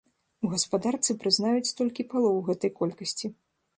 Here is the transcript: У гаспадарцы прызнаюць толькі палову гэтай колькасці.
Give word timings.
У 0.47 0.49
гаспадарцы 0.53 1.15
прызнаюць 1.23 1.75
толькі 1.81 2.09
палову 2.15 2.39
гэтай 2.49 2.71
колькасці. 2.81 3.27